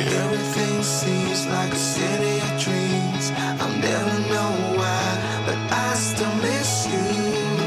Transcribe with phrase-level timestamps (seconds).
[0.00, 3.32] Everything seems like a city of dreams.
[3.60, 7.59] I'll never know why, but I still miss you.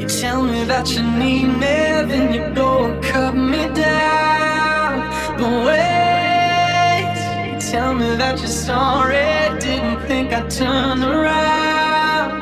[0.00, 1.76] You tell me that you need me,
[2.10, 4.92] then you go and cut me down.
[5.38, 7.14] But wait,
[7.52, 12.32] you tell me that you're sorry, didn't think I'd turn around.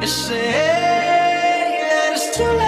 [0.00, 0.52] You say
[1.90, 2.67] that it's too late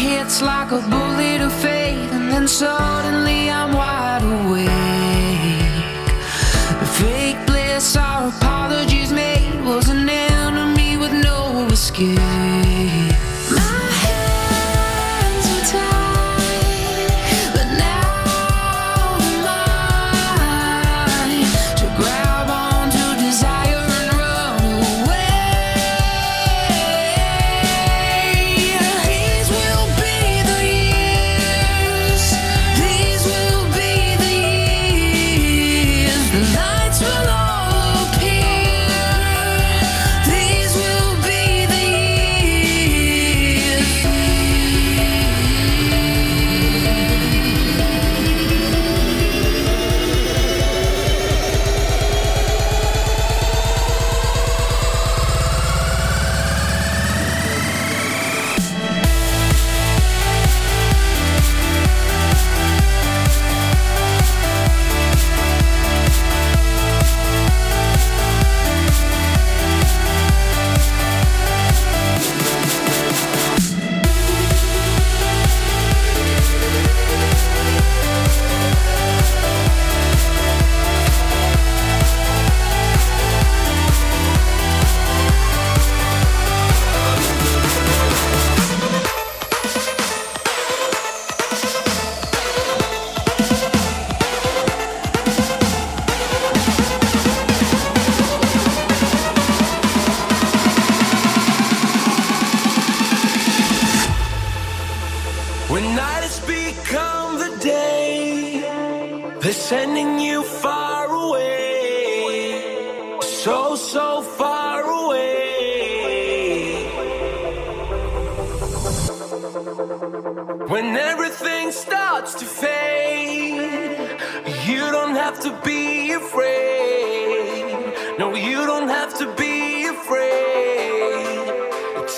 [0.00, 5.76] hits like a bullet of faith, and then suddenly I'm wide awake.
[6.80, 12.29] The fake bliss our apologies made was an enemy with no escape.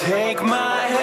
[0.04, 1.01] Take my hand.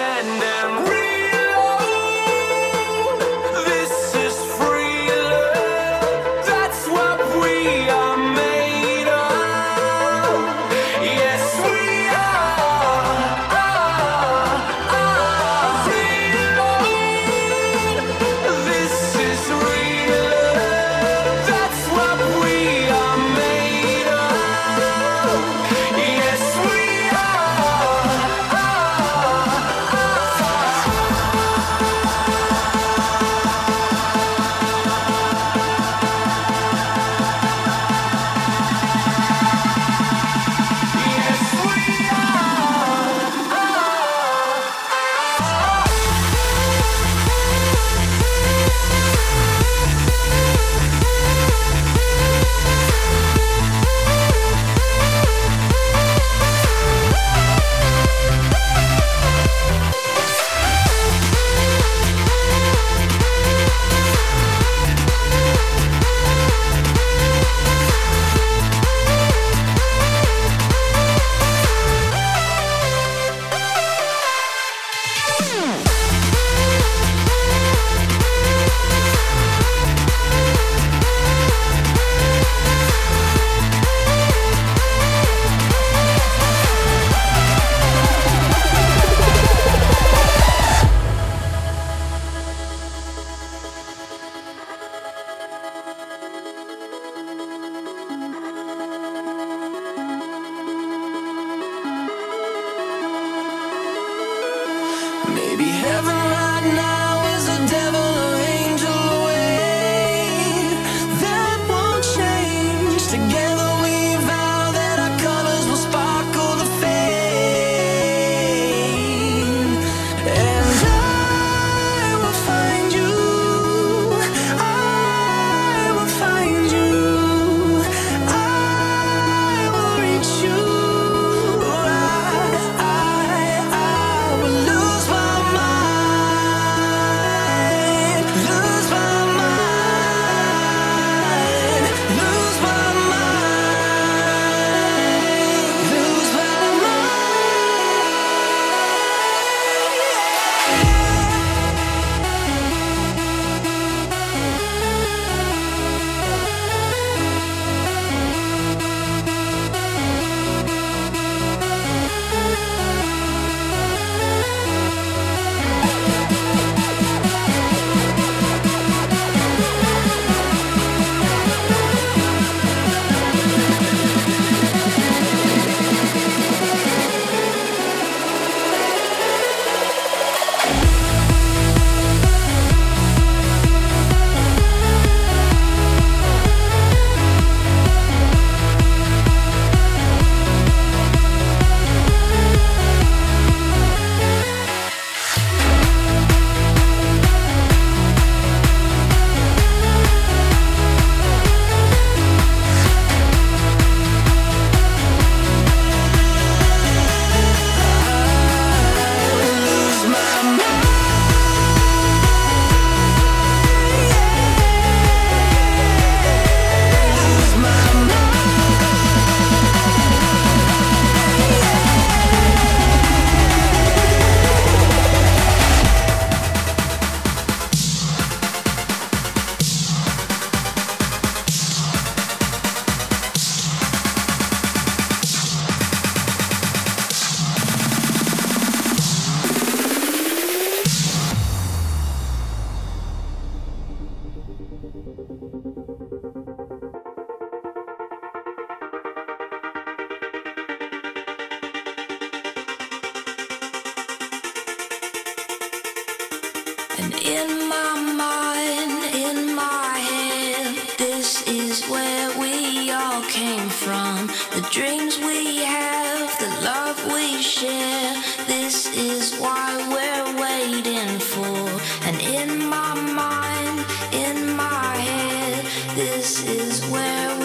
[263.84, 268.14] from, the dreams we have, the love we share.
[268.46, 271.58] This is why we're waiting for.
[272.06, 273.78] And in my mind,
[274.12, 275.64] in my head,
[275.94, 277.39] this is where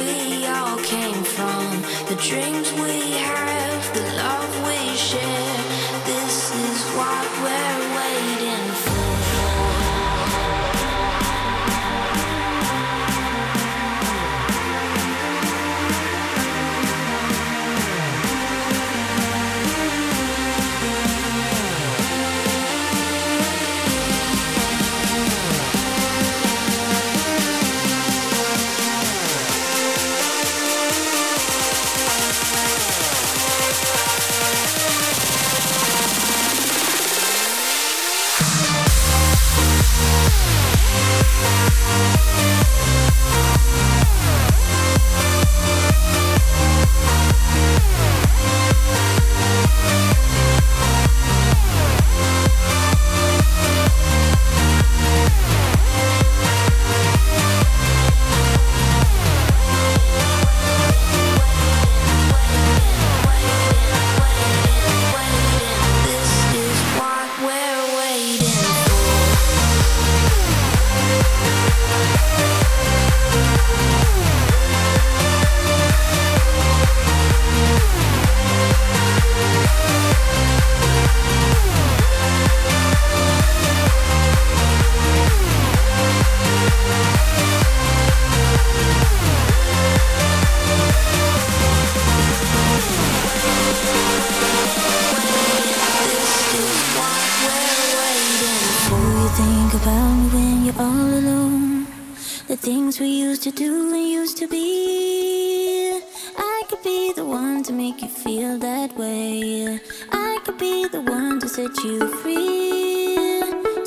[112.07, 112.11] her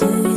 [0.00, 0.28] number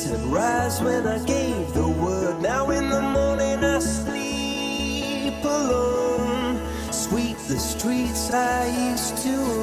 [0.00, 2.40] face and rise when I gave the word.
[2.40, 6.60] Now in the morning I sleep alone.
[6.92, 9.59] Sweep the streets I used to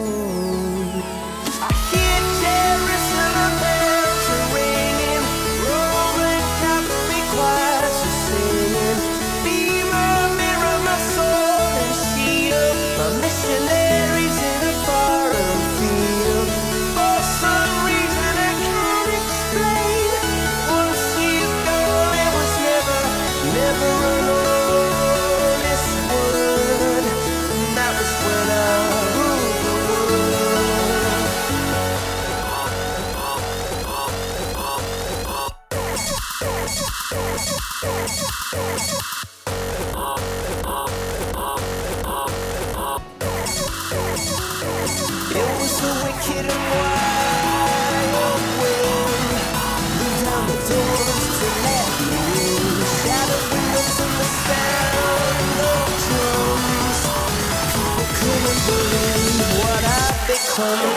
[60.57, 60.96] sun.